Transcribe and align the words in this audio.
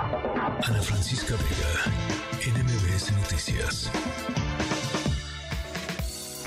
Ana 0.00 0.80
Francisca 0.80 1.34
Vega, 1.34 2.56
NMBS 2.56 3.12
Noticias. 3.12 3.90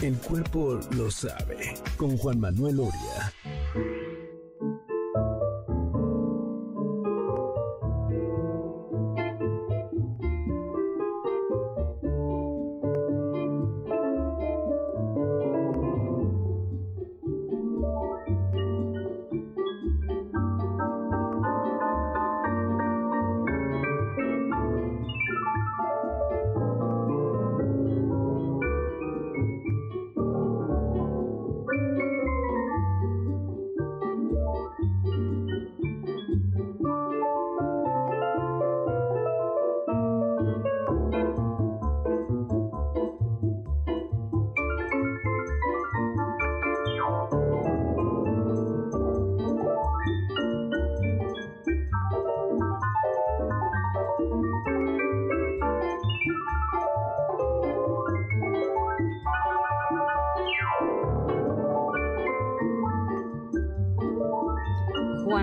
El 0.01 0.17
cuerpo 0.17 0.79
lo 0.95 1.11
sabe, 1.11 1.75
con 1.95 2.17
Juan 2.17 2.39
Manuel 2.39 2.79
Oria. 2.79 4.12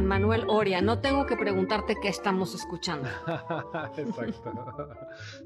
Juan 0.00 0.08
Manuel 0.08 0.44
Oria, 0.48 0.80
no 0.80 0.98
tengo 1.00 1.26
que 1.26 1.36
preguntarte 1.36 1.94
qué 2.00 2.08
estamos 2.08 2.54
escuchando. 2.54 3.06
Exacto. 3.98 4.50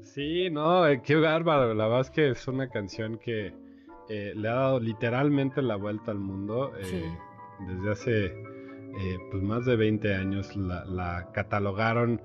Sí, 0.01 0.49
no, 0.49 0.87
eh, 0.87 1.01
qué 1.03 1.15
bárbaro. 1.17 1.73
La 1.73 1.87
verdad 1.87 2.01
es 2.01 2.09
que 2.09 2.29
es 2.29 2.47
una 2.47 2.69
canción 2.69 3.17
que 3.17 3.53
eh, 4.07 4.31
le 4.33 4.47
ha 4.47 4.53
dado 4.53 4.79
literalmente 4.79 5.61
la 5.61 5.75
vuelta 5.75 6.11
al 6.11 6.19
mundo. 6.19 6.71
eh, 6.79 6.85
Sí. 6.85 7.03
Desde 7.67 7.91
hace 7.91 8.25
eh, 8.27 9.17
pues 9.29 9.43
más 9.43 9.65
de 9.65 9.75
20 9.75 10.15
años 10.15 10.55
la, 10.55 10.85
la 10.85 11.31
catalogaron 11.33 12.21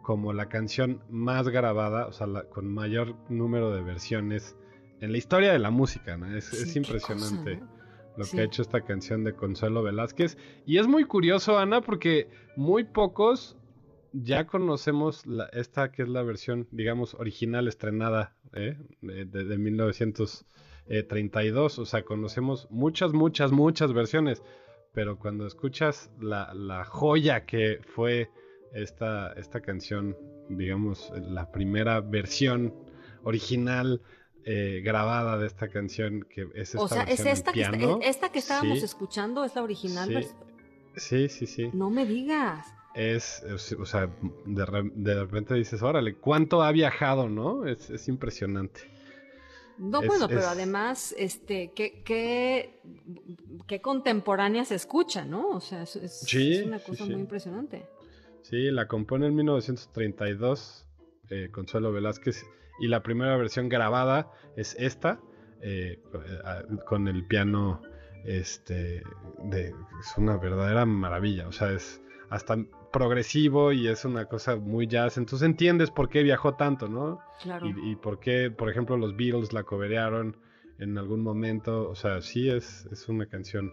como 0.00 0.32
la 0.32 0.46
canción 0.48 1.02
más 1.10 1.48
grabada, 1.50 2.06
o 2.06 2.12
sea, 2.12 2.26
la- 2.26 2.44
con 2.44 2.66
mayor 2.72 3.14
número 3.28 3.70
de 3.74 3.82
versiones 3.82 4.56
en 5.02 5.12
la 5.12 5.18
historia 5.18 5.52
de 5.52 5.58
la 5.58 5.70
música. 5.70 6.16
¿no? 6.16 6.34
Es, 6.34 6.46
Sí, 6.46 6.62
es 6.62 6.72
qué 6.72 6.78
impresionante. 6.78 7.58
cosa, 7.58 7.66
¿no? 7.66 7.83
Lo 8.16 8.24
Sí. 8.24 8.36
que 8.36 8.42
ha 8.42 8.44
hecho 8.46 8.62
esta 8.62 8.80
canción 8.82 9.24
de 9.24 9.34
Consuelo 9.34 9.82
Velázquez. 9.82 10.36
Y 10.66 10.78
es 10.78 10.86
muy 10.86 11.04
curioso, 11.04 11.58
Ana, 11.58 11.80
porque 11.80 12.28
muy 12.56 12.84
pocos 12.84 13.56
ya 14.12 14.46
conocemos 14.46 15.26
la- 15.26 15.46
esta 15.52 15.90
que 15.90 16.02
es 16.02 16.08
la 16.08 16.22
versión, 16.22 16.68
digamos, 16.70 17.14
original 17.14 17.66
estrenada 17.66 18.36
¿eh? 18.52 18.76
de, 19.00 19.24
de- 19.24 19.44
de 19.44 19.58
1932. 20.86 21.78
O 21.78 21.84
sea, 21.86 22.04
conocemos 22.04 22.68
muchas, 22.70 23.12
muchas, 23.12 23.52
muchas 23.52 23.92
versiones. 23.92 24.42
Pero 24.92 25.18
cuando 25.18 25.46
escuchas 25.46 26.10
la, 26.20 26.54
la 26.54 26.84
joya 26.84 27.44
que 27.46 27.80
fue 27.82 28.30
esta, 28.72 29.32
esta 29.32 29.60
canción, 29.60 30.16
digamos, 30.48 31.12
la 31.16 31.50
primera 31.50 32.00
versión 32.00 32.72
original 33.24 34.00
eh, 34.46 34.82
grabada 34.84 35.38
de 35.38 35.46
esta 35.46 35.68
canción, 35.68 36.24
que 36.28 36.42
es 36.54 36.74
esta 36.74 36.80
O 36.82 36.88
sea, 36.88 37.02
es 37.04 37.20
esta 37.24 37.52
que, 37.52 37.62
está- 37.62 37.98
esta 38.02 38.30
que 38.32 38.38
estábamos 38.38 38.78
Sí. 38.80 38.84
escuchando, 38.84 39.44
es 39.44 39.54
la 39.54 39.62
original. 39.62 40.22
Sí. 40.22 40.28
Sí, 40.96 41.28
sí, 41.28 41.46
sí. 41.46 41.70
No 41.72 41.90
me 41.90 42.06
digas. 42.06 42.66
Es, 42.94 43.42
es- 43.42 43.72
o 43.72 43.84
sea, 43.86 44.08
de, 44.46 44.64
re- 44.66 44.90
de 44.94 45.14
repente 45.24 45.54
dices, 45.54 45.82
órale, 45.82 46.14
¿cuánto 46.16 46.62
ha 46.62 46.70
viajado, 46.72 47.28
no? 47.28 47.66
Es, 47.66 47.90
es 47.90 48.06
impresionante. 48.08 48.82
No, 49.78 50.00
Es- 50.02 50.06
bueno, 50.06 50.28
pero 50.28 50.46
además, 50.46 51.12
este, 51.18 51.72
qué, 51.74 52.02
qué, 52.04 52.80
qué 53.66 53.80
contemporánea 53.80 54.64
se 54.64 54.76
escucha, 54.76 55.24
¿no? 55.24 55.48
O 55.48 55.60
sea, 55.60 55.82
es, 55.82 56.20
Sí, 56.24 56.62
una 56.64 56.78
cosa 56.78 57.04
muy 57.06 57.14
impresionante. 57.16 57.84
Sí, 58.42 58.70
la 58.70 58.86
compone 58.86 59.26
en 59.26 59.34
1932 59.34 60.86
eh, 61.30 61.48
Consuelo 61.50 61.90
Velázquez 61.92 62.44
y 62.80 62.88
la 62.88 63.02
primera 63.02 63.36
versión 63.36 63.68
grabada 63.68 64.30
es 64.56 64.76
esta, 64.78 65.20
eh, 65.60 66.00
con 66.86 67.08
el 67.08 67.26
piano, 67.26 67.82
este, 68.24 69.02
de, 69.44 69.68
es 69.68 70.18
una 70.18 70.36
verdadera 70.36 70.84
maravilla, 70.84 71.48
o 71.48 71.52
sea, 71.52 71.72
es 71.72 72.00
hasta 72.30 72.56
progresivo 72.92 73.72
y 73.72 73.88
es 73.88 74.04
una 74.04 74.26
cosa 74.26 74.56
muy 74.56 74.86
jazz, 74.86 75.18
entonces 75.18 75.46
entiendes 75.46 75.90
por 75.90 76.08
qué 76.08 76.22
viajó 76.22 76.54
tanto, 76.54 76.88
¿no? 76.88 77.20
Claro. 77.42 77.66
Y, 77.66 77.92
y 77.92 77.96
por 77.96 78.20
qué, 78.20 78.50
por 78.50 78.70
ejemplo, 78.70 78.96
los 78.96 79.16
Beatles 79.16 79.52
la 79.52 79.64
coberearon 79.64 80.36
en 80.78 80.98
algún 80.98 81.22
momento. 81.22 81.88
O 81.88 81.94
sea, 81.94 82.20
sí 82.20 82.48
es, 82.48 82.86
es 82.90 83.08
una 83.08 83.26
canción 83.26 83.72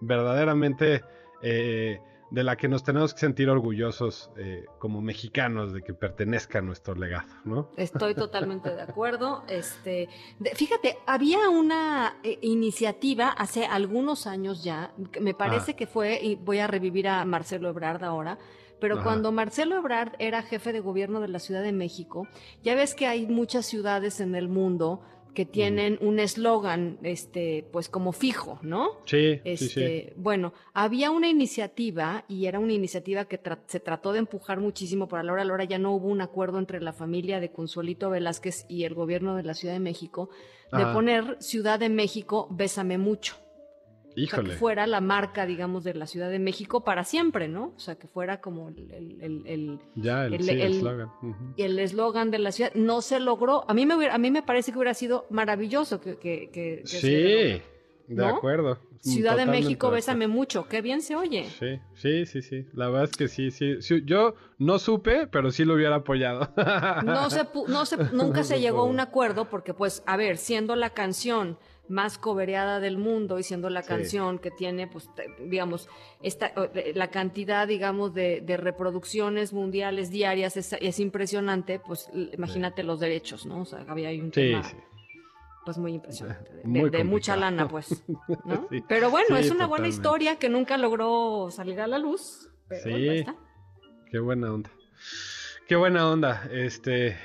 verdaderamente 0.00 1.02
eh, 1.42 2.00
de 2.32 2.42
la 2.42 2.56
que 2.56 2.66
nos 2.66 2.82
tenemos 2.82 3.12
que 3.12 3.20
sentir 3.20 3.50
orgullosos 3.50 4.30
eh, 4.38 4.64
como 4.78 5.02
mexicanos 5.02 5.72
de 5.74 5.82
que 5.82 5.92
pertenezca 5.92 6.60
a 6.60 6.62
nuestro 6.62 6.94
legado, 6.94 7.28
¿no? 7.44 7.68
Estoy 7.76 8.14
totalmente 8.14 8.74
de 8.74 8.80
acuerdo. 8.80 9.44
Este, 9.48 10.08
de- 10.38 10.54
fíjate, 10.54 10.96
había 11.06 11.50
una 11.50 12.16
eh, 12.22 12.38
iniciativa 12.40 13.28
hace 13.28 13.66
algunos 13.66 14.26
años 14.26 14.64
ya, 14.64 14.92
que 15.12 15.20
me 15.20 15.34
parece 15.34 15.72
Ah. 15.72 15.76
que 15.76 15.86
fue, 15.86 16.18
y 16.22 16.36
voy 16.36 16.58
a 16.58 16.66
revivir 16.66 17.06
a 17.06 17.22
Marcelo 17.26 17.68
Ebrard 17.68 18.02
ahora, 18.02 18.38
pero 18.80 18.94
Ajá. 18.94 19.04
cuando 19.04 19.30
Marcelo 19.30 19.76
Ebrard 19.76 20.12
era 20.18 20.42
jefe 20.42 20.72
de 20.72 20.80
gobierno 20.80 21.20
de 21.20 21.28
la 21.28 21.38
Ciudad 21.38 21.62
de 21.62 21.72
México, 21.72 22.26
ya 22.64 22.74
ves 22.74 22.94
que 22.94 23.06
hay 23.06 23.26
muchas 23.26 23.66
ciudades 23.66 24.20
en 24.20 24.34
el 24.34 24.48
mundo 24.48 25.02
que 25.34 25.46
tienen 25.46 25.98
un 26.02 26.18
eslogan, 26.18 26.98
este, 27.02 27.64
pues 27.72 27.88
como 27.88 28.12
fijo, 28.12 28.58
¿no? 28.62 28.98
Sí, 29.06 29.36
sí, 29.36 29.40
Este, 29.44 29.66
sí. 30.08 30.12
Bueno, 30.16 30.52
había 30.74 31.10
una 31.10 31.28
iniciativa 31.28 32.24
y 32.28 32.46
era 32.46 32.58
una 32.58 32.72
iniciativa 32.74 33.24
que 33.24 33.42
tra- 33.42 33.60
se 33.66 33.80
trató 33.80 34.12
de 34.12 34.18
empujar 34.18 34.60
muchísimo, 34.60 35.08
pero 35.08 35.20
a 35.20 35.22
la 35.22 35.32
hora, 35.32 35.42
a 35.42 35.44
la 35.44 35.54
hora 35.54 35.64
ya 35.64 35.78
no 35.78 35.92
hubo 35.92 36.08
un 36.08 36.20
acuerdo 36.20 36.58
entre 36.58 36.80
la 36.80 36.92
familia 36.92 37.40
de 37.40 37.50
Consuelito 37.50 38.10
Velázquez 38.10 38.66
y 38.68 38.84
el 38.84 38.94
gobierno 38.94 39.34
de 39.36 39.42
la 39.44 39.54
Ciudad 39.54 39.74
de 39.74 39.80
México 39.80 40.28
de 40.70 40.82
Ajá. 40.82 40.92
poner 40.92 41.36
Ciudad 41.40 41.78
de 41.78 41.88
México, 41.88 42.46
Bésame 42.50 42.98
mucho. 42.98 43.36
O 44.16 44.26
sea, 44.26 44.40
que 44.42 44.50
fuera 44.52 44.86
la 44.86 45.00
marca, 45.00 45.46
digamos, 45.46 45.84
de 45.84 45.94
la 45.94 46.06
Ciudad 46.06 46.30
de 46.30 46.38
México 46.38 46.84
para 46.84 47.04
siempre, 47.04 47.48
¿no? 47.48 47.72
O 47.76 47.78
sea, 47.80 47.96
que 47.96 48.06
fuera 48.08 48.40
como 48.40 48.68
el- 48.68 48.90
el- 49.20 49.42
el- 49.46 49.78
ya, 49.96 50.26
el 50.26 50.34
el- 50.34 50.42
sí, 50.44 50.50
el 50.50 50.60
el- 50.60 50.74
slogan. 50.80 51.08
Ujú. 51.22 51.54
y 51.56 51.62
el 51.62 51.78
eslogan 51.78 52.30
de 52.30 52.38
la 52.38 52.52
ciudad 52.52 52.72
no 52.74 53.00
se 53.02 53.20
logró. 53.20 53.64
A 53.68 53.74
mí 53.74 53.86
me 53.86 53.96
hubiera- 53.96 54.14
a 54.14 54.18
mí 54.18 54.30
me 54.30 54.42
parece 54.42 54.72
que 54.72 54.78
hubiera 54.78 54.94
sido 54.94 55.26
maravilloso 55.30 56.00
que, 56.00 56.16
que, 56.18 56.50
que- 56.52 56.80
que 56.82 56.86
se 56.86 57.00
Sí, 57.00 57.62
de 58.14 58.26
acuerdo. 58.26 58.78
Ciudad 59.00 59.36
de 59.36 59.46
México, 59.46 59.90
bésame 59.90 60.28
mucho. 60.28 60.68
Qué 60.68 60.80
bien 60.80 61.02
se 61.02 61.16
oye. 61.16 61.46
Sí, 61.58 61.80
sí, 61.96 62.24
sí, 62.24 62.40
sí. 62.40 62.66
La 62.72 62.86
verdad 62.88 63.10
es 63.10 63.16
que 63.16 63.26
sí, 63.26 63.50
sí. 63.50 63.82
sí, 63.82 64.02
Yo 64.04 64.36
no 64.58 64.78
supe, 64.78 65.26
pero 65.26 65.50
sí 65.50 65.64
lo 65.64 65.74
hubiera 65.74 65.96
apoyado. 65.96 66.52
No 67.04 67.28
se, 67.28 67.44
no 67.66 67.84
se, 67.84 67.96
nunca 68.12 68.44
se 68.44 68.60
llegó 68.60 68.82
a 68.82 68.84
un 68.84 69.00
acuerdo 69.00 69.46
porque, 69.50 69.74
pues, 69.74 70.04
a 70.06 70.16
ver, 70.16 70.36
siendo 70.36 70.76
la 70.76 70.90
canción 70.90 71.58
más 71.92 72.16
cobereada 72.18 72.80
del 72.80 72.96
mundo 72.96 73.38
y 73.38 73.42
siendo 73.42 73.68
la 73.70 73.82
Sí. 73.82 73.88
canción 73.88 74.38
que 74.38 74.50
tiene, 74.50 74.86
pues, 74.88 75.08
digamos, 75.46 75.88
esta, 76.22 76.52
eh, 76.74 76.92
la 76.94 77.10
cantidad, 77.10 77.68
digamos, 77.68 78.14
de, 78.14 78.40
de 78.40 78.56
reproducciones 78.56 79.52
mundiales 79.52 80.10
diarias 80.10 80.56
es, 80.56 80.72
es 80.72 80.98
impresionante, 80.98 81.78
pues, 81.78 82.08
imagínate 82.32 82.82
los 82.82 82.98
derechos, 82.98 83.44
¿no? 83.46 83.60
O 83.60 83.64
sea, 83.66 83.84
había 83.86 84.08
ahí 84.08 84.20
un 84.20 84.32
Sí, 84.32 84.40
tema, 84.52 84.62
pues, 85.66 85.76
muy 85.78 85.92
impresionante, 85.94 86.50
de, 86.52 86.64
Muy 86.64 86.90
de- 86.90 86.98
de 86.98 87.04
mucha 87.04 87.36
lana, 87.36 87.68
pues. 87.68 88.02
Pero 88.88 89.10
bueno, 89.10 89.36
es 89.36 89.50
una 89.50 89.66
buena 89.66 89.86
historia 89.88 90.36
que 90.36 90.48
nunca 90.48 90.78
logró 90.78 91.50
salir 91.50 91.78
a 91.80 91.86
la 91.86 91.98
luz, 91.98 92.48
pero 92.68 92.82
Sí. 92.84 92.90
bueno, 92.90 93.10
ahí 93.12 93.18
está. 93.18 93.36
Qué 94.10 94.18
buena 94.18 94.52
onda. 94.52 94.70
Qué 95.72 95.76
buena 95.76 96.06
onda. 96.06 96.46
Este. 96.52 97.16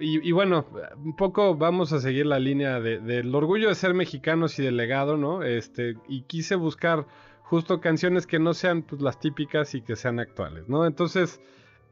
Y, 0.00 0.32
bueno, 0.32 0.66
un 0.96 1.14
poco 1.14 1.54
vamos 1.54 1.92
a 1.92 2.00
seguir 2.00 2.26
la 2.26 2.40
línea 2.40 2.80
de- 2.80 2.98
del 2.98 3.32
orgullo 3.32 3.68
de 3.68 3.76
ser 3.76 3.94
mexicanos 3.94 4.58
y 4.58 4.64
del 4.64 4.76
legado, 4.76 5.16
¿no? 5.16 5.44
Este. 5.44 5.94
Y 6.08 6.22
quise 6.22 6.56
buscar 6.56 7.06
justo 7.42 7.80
canciones 7.80 8.26
que 8.26 8.40
no 8.40 8.54
sean 8.54 8.82
pues, 8.82 9.00
las 9.02 9.20
típicas 9.20 9.76
y 9.76 9.82
que 9.82 9.94
sean 9.94 10.18
actuales, 10.18 10.68
¿no? 10.68 10.84
Entonces. 10.84 11.40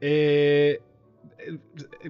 eh, 0.01 0.81
eh, 1.37 1.59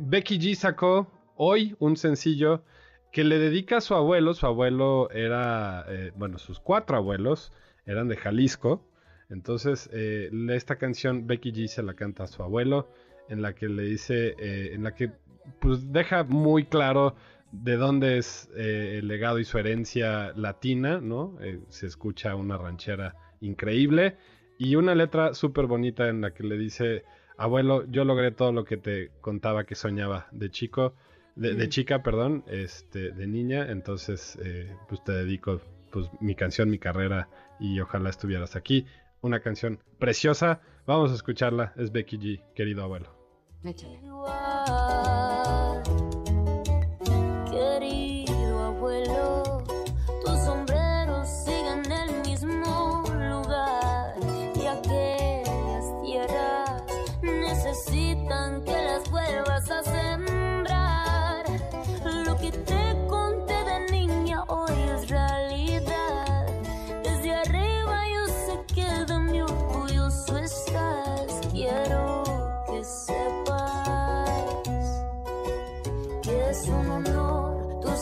Becky 0.02 0.40
G 0.40 0.56
sacó 0.56 1.08
hoy 1.36 1.76
un 1.78 1.96
sencillo 1.96 2.64
que 3.12 3.24
le 3.24 3.38
dedica 3.38 3.78
a 3.78 3.82
su 3.82 3.94
abuelo. 3.94 4.34
Su 4.34 4.48
abuelo 4.48 5.12
era. 5.12 5.86
eh, 5.90 6.12
bueno, 6.16 6.40
sus 6.40 6.60
cuatro 6.60 6.98
abuelos 6.98 7.54
eran 7.86 8.08
de 8.08 8.18
Jalisco. 8.18 8.84
Entonces, 9.30 9.92
esta 9.94 10.78
canción 10.78 11.28
Becky 11.28 11.52
G 11.54 11.68
se 11.68 11.84
la 11.84 11.94
canta 11.94 12.24
a 12.24 12.28
su 12.28 12.42
abuelo. 12.42 12.90
En 13.30 13.42
la 13.42 13.54
que 13.54 13.68
le 13.70 13.84
dice, 13.84 14.36
eh, 14.40 14.72
en 14.74 14.84
la 14.84 14.94
que 14.94 15.12
pues 15.60 15.92
deja 15.92 16.24
muy 16.24 16.66
claro 16.66 17.16
de 17.52 17.76
dónde 17.76 18.18
es 18.18 18.50
eh, 18.56 19.00
el 19.00 19.08
legado 19.08 19.40
y 19.40 19.46
su 19.46 19.58
herencia 19.58 20.34
latina, 20.36 21.00
¿no? 21.02 21.38
Eh, 21.42 21.60
se 21.70 21.88
escucha 21.88 22.36
una 22.36 22.58
ranchera 22.58 23.16
increíble 23.42 24.18
y 24.58 24.76
una 24.76 24.96
letra 24.96 25.34
súper 25.34 25.66
bonita 25.66 26.08
en 26.08 26.22
la 26.22 26.34
que 26.34 26.44
le 26.44 26.58
dice, 26.58 27.04
abuelo, 27.38 27.86
yo 27.90 28.06
logré 28.06 28.32
todo 28.32 28.52
lo 28.52 28.64
que 28.64 28.78
te 28.78 29.12
contaba 29.22 29.66
que 29.66 29.76
soñaba 29.76 30.28
de 30.32 30.52
chico, 30.52 30.94
de, 31.36 31.56
de 31.56 31.70
chica, 31.70 32.04
perdón, 32.04 32.44
este, 32.48 33.12
de 33.12 33.28
niña, 33.28 33.72
entonces 33.72 34.38
pues 34.88 35.04
te 35.04 35.14
dedico 35.14 35.62
pues 35.92 36.08
mi 36.20 36.36
canción, 36.36 36.70
mi 36.70 36.78
carrera 36.78 37.30
y 37.60 37.80
ojalá 37.80 38.10
estuvieras 38.10 38.56
aquí. 38.56 38.86
Una 39.22 39.40
canción 39.40 39.80
preciosa, 40.00 40.62
vamos 40.88 41.12
a 41.12 41.16
escucharla, 41.16 41.74
es 41.78 41.92
Becky 41.92 42.18
G, 42.18 42.44
querido 42.56 42.84
abuelo. 42.84 43.16
Échale. 43.64 44.00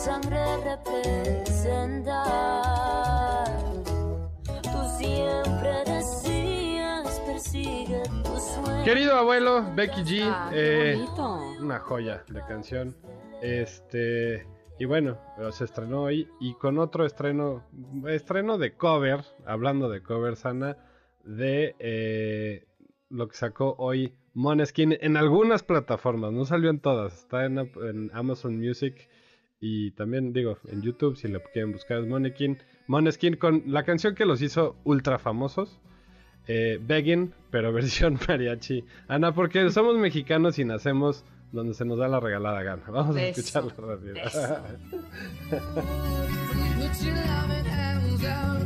Sangre 0.03 0.39
representar. 0.63 3.47
Tú 4.63 4.79
siempre 4.97 5.83
decías, 5.85 7.19
persigue 7.25 8.03
tus 8.23 8.41
sueños. 8.43 8.85
Querido 8.85 9.15
abuelo, 9.15 9.65
Becky 9.75 10.01
G, 10.03 10.21
Ah, 10.23 10.49
qué 10.51 10.91
eh, 10.91 10.95
bonito. 10.95 11.39
una 11.61 11.79
joya 11.79 12.23
de 12.29 12.41
canción. 12.47 12.95
Este, 13.41 14.47
y 14.79 14.85
bueno, 14.85 15.17
se 15.51 15.65
estrenó 15.65 16.03
hoy 16.03 16.27
y 16.39 16.53
con 16.55 16.79
otro 16.79 17.05
estreno, 17.05 17.63
estreno 18.07 18.57
de 18.57 18.75
cover, 18.75 19.21
hablando 19.45 19.89
de 19.89 20.01
cover, 20.01 20.35
Sana, 20.35 20.77
de 21.23 21.75
eh, 21.79 22.65
lo 23.09 23.27
que 23.27 23.35
sacó 23.35 23.75
hoy 23.77 24.15
Moneskin 24.33 24.97
en 25.01 25.17
algunas 25.17 25.63
plataformas, 25.63 26.31
no 26.31 26.45
salió 26.45 26.69
en 26.69 26.79
todas, 26.79 27.13
está 27.19 27.45
en, 27.45 27.57
en 27.59 28.11
Amazon 28.13 28.57
Music 28.57 29.09
y 29.61 29.91
también 29.91 30.33
digo 30.33 30.57
en 30.67 30.81
YouTube 30.81 31.17
si 31.17 31.27
lo 31.27 31.41
quieren 31.43 31.71
buscar 31.71 31.99
es 31.99 32.07
Moneskin, 32.07 32.57
Moneskin 32.87 33.35
con 33.35 33.63
la 33.67 33.83
canción 33.83 34.15
que 34.15 34.25
los 34.25 34.41
hizo 34.41 34.75
ultra 34.83 35.19
famosos. 35.19 35.79
Eh, 36.47 36.79
Begging, 36.81 37.33
pero 37.51 37.71
versión 37.79 38.19
mariachi. 38.27 38.83
Ana, 39.07 39.33
porque 39.33 39.69
somos 39.69 39.97
mexicanos 39.97 40.57
y 40.57 40.65
nacemos 40.65 41.23
donde 41.51 41.73
se 41.73 41.85
nos 41.85 41.97
da 41.97 42.07
la 42.07 42.19
regalada 42.19 42.63
gana. 42.63 42.83
Vamos 42.87 43.15
a 43.15 43.21
Eso, 43.23 43.41
escucharla 43.41 43.73
rápido. 43.77 44.15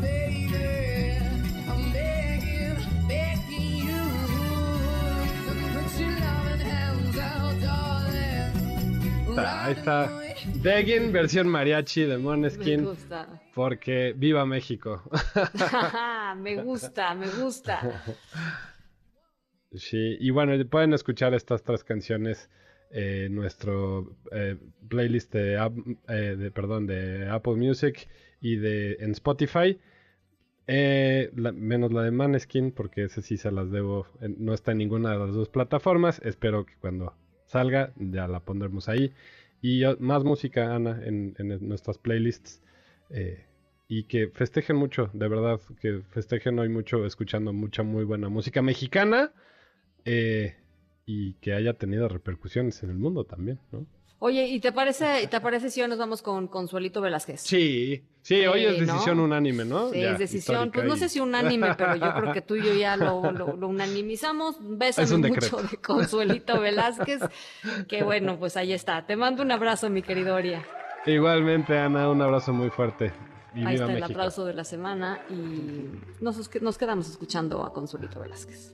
Ahí 9.38 9.74
está. 9.74 10.12
Begging, 10.62 11.12
versión 11.12 11.48
mariachi 11.48 12.02
de 12.02 12.18
Me 12.18 12.24
Moneskin, 12.24 12.86
gusta. 12.86 13.42
porque 13.54 14.14
viva 14.16 14.46
México. 14.46 15.02
me 16.38 16.62
gusta, 16.62 17.16
me 17.16 17.28
gusta. 17.30 18.04
Sí, 19.74 20.18
y 20.20 20.30
bueno, 20.30 20.54
pueden 20.70 20.94
escuchar 20.94 21.34
estas 21.34 21.64
tres 21.64 21.84
canciones 21.84 22.50
eh, 22.92 23.24
en 23.28 23.36
nuestro 23.36 24.16
eh, 24.32 24.58
playlist 24.88 25.34
de, 25.34 25.56
eh, 26.08 26.36
de, 26.38 26.52
perdón, 26.52 26.86
de 26.86 27.28
Apple 27.30 27.56
Music 27.56 28.08
y 28.40 28.58
de 28.58 28.94
en 29.00 29.12
Spotify. 29.12 29.80
Eh, 30.68 31.30
la- 31.36 31.52
menos 31.52 31.92
la 31.92 32.04
de 32.04 32.12
Maneskin, 32.12 32.72
porque 32.72 33.06
ese 33.06 33.22
sí 33.22 33.38
se 33.38 33.52
las 33.52 33.72
debo. 33.72 34.08
no 34.38 34.54
está 34.54 34.72
en 34.74 34.78
ninguna 34.78 35.12
de 35.12 35.20
las 35.20 35.34
dos 35.34 35.50
plataformas. 35.50 36.22
Espero 36.24 36.66
que 36.66 36.74
cuando 36.80 37.14
salga 37.54 37.94
ya 37.98 38.28
la 38.28 38.40
pondremos 38.42 38.90
ahí. 38.90 39.14
Y 39.62 39.84
más 40.00 40.24
música, 40.26 40.76
Ana, 40.76 41.02
en, 41.06 41.36
en 41.40 41.68
nuestras 41.70 41.98
playlists. 41.98 42.62
eh, 43.10 43.46
y 43.88 44.04
que 44.06 44.28
festejen 44.30 44.76
mucho, 44.78 45.10
de 45.14 45.28
verdad, 45.28 45.60
que 45.82 46.02
festejen 46.10 46.58
hoy 46.60 46.70
mucho 46.70 47.06
escuchando 47.06 47.54
mucha 47.54 47.84
muy 47.84 48.06
buena 48.06 48.30
música 48.30 48.62
mexicana 48.62 49.32
eh, 50.06 50.56
y 51.06 51.34
que 51.36 51.54
haya 51.54 51.74
tenido 51.78 52.08
repercusiones 52.10 52.82
en 52.84 52.90
el 52.90 52.98
mundo 52.98 53.26
también, 53.26 53.60
¿no? 53.72 53.86
Oye, 54.26 54.48
¿y 54.48 54.62
te 54.62 54.72
parece, 54.72 55.28
te 55.28 55.42
parece 55.42 55.70
si 55.70 55.82
hoy 55.82 55.90
nos 55.90 55.98
vamos 55.98 56.22
con 56.22 56.48
Consuelito 56.48 57.02
Velázquez? 57.02 57.42
Sí, 57.42 58.06
sí, 58.22 58.46
hoy 58.46 58.64
es 58.64 58.80
decisión 58.80 59.20
unánime, 59.20 59.66
¿no? 59.66 59.90
Sí, 59.90 60.00
Ya, 60.00 60.14
es 60.14 60.20
decisión, 60.20 60.72
pues 60.72 60.86
no 60.86 60.96
sé 60.96 61.10
si 61.10 61.20
unánime, 61.20 61.76
pero 61.76 61.98
yo 61.98 62.14
creo 62.14 62.32
que 62.32 62.40
tú 62.40 62.56
y 62.56 62.64
yo 62.64 62.74
ya 62.74 62.96
lo, 62.96 63.34
lo, 63.34 63.58
lo 63.58 63.68
unanimizamos. 63.68 64.56
Bésame 64.62 65.14
un 65.14 65.22
mucho 65.28 65.58
de 65.64 65.76
Consuelito 65.76 66.58
Velázquez, 66.62 67.20
que 67.90 68.04
bueno, 68.04 68.40
pues 68.40 68.56
ahí 68.56 68.72
está. 68.72 69.06
Te 69.06 69.18
mando 69.18 69.44
un 69.44 69.52
abrazo, 69.52 69.90
mi 69.90 70.02
querido 70.02 70.36
Oria. 70.36 70.64
Igualmente, 71.06 71.78
Ana, 71.78 72.10
un 72.10 72.22
abrazo 72.22 72.54
muy 72.54 72.70
fuerte. 72.70 73.12
Y 73.54 73.66
Ahí 73.66 73.76
está 73.76 73.92
el 73.92 74.04
aplauso 74.04 74.46
de 74.46 74.54
la 74.54 74.64
semana 74.64 75.20
y 75.30 76.00
nos, 76.24 76.62
nos 76.62 76.78
quedamos 76.78 77.10
escuchando 77.10 77.66
a 77.66 77.74
Consuelito 77.74 78.22
Velázquez. 78.22 78.74